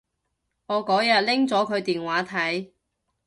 [0.65, 2.71] 我嗰日拎咗佢電話睇